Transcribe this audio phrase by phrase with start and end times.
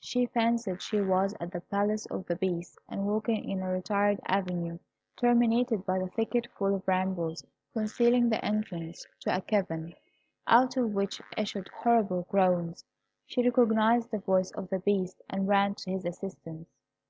[0.00, 4.18] She fancied she was at the Palace of the Beast, and walking in a retired
[4.26, 4.78] avenue,
[5.14, 9.94] terminated by a thicket full of brambles, concealing the entrance to a cavern,
[10.46, 12.86] out of which issued horrible groans.
[13.26, 16.66] She recognised the voice of the Beast, and ran to his assistance.